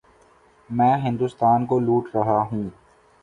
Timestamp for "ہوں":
2.51-2.69